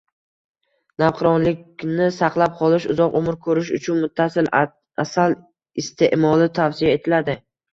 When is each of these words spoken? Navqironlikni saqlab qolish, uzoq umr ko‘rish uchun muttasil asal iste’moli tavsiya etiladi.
Navqironlikni 1.03 2.07
saqlab 2.15 2.55
qolish, 2.63 2.87
uzoq 2.95 3.19
umr 3.21 3.37
ko‘rish 3.49 3.71
uchun 3.79 4.01
muttasil 4.07 4.49
asal 5.05 5.37
iste’moli 5.85 6.53
tavsiya 6.63 6.99
etiladi. 7.03 7.39